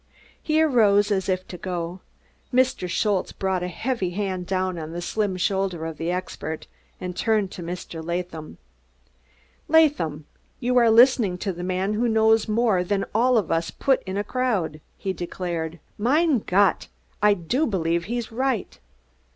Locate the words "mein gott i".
15.99-17.35